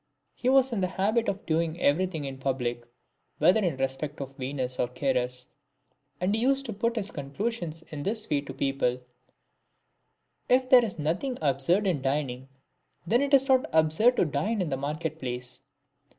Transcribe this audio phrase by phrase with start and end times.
[0.33, 2.85] He was in the habit of doing everything in public,
[3.37, 5.47] whether in respect of Venus or Ceres;
[6.19, 8.99] and he used to put his conclusions in this way to people:"
[10.49, 12.49] If there is nothing absurd in dining,
[13.05, 15.61] then it is not absurd to dine in the market place.